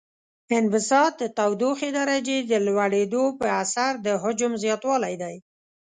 انبساط 0.57 1.13
د 1.21 1.23
تودوخې 1.37 1.89
درجې 1.99 2.37
د 2.51 2.53
لوړیدو 2.65 3.23
په 3.39 3.47
اثر 3.63 3.91
د 4.05 4.07
حجم 4.23 4.51
زیاتوالی 4.63 5.15
دی. 5.21 5.35